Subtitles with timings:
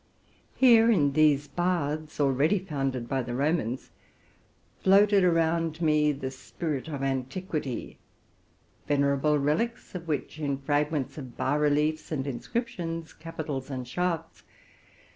[0.55, 3.91] Here in these baths, already founded by the Romans,
[4.79, 7.99] floated around me the spirit of antiquity,
[8.87, 14.41] venerable relics of which, in fragments of bas reliefsand inscriptions, capitals and shafts.